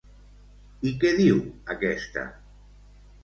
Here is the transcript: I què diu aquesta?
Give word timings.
I 0.91 0.93
què 1.03 1.11
diu 1.19 1.37
aquesta? 1.75 2.23